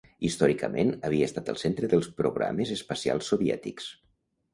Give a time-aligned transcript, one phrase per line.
[0.27, 3.91] Històricament havia estat el centre dels programes espacials soviètics.